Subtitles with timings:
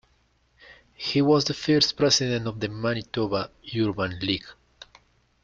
[0.95, 4.47] He was the first president of the Manitoba Urban League.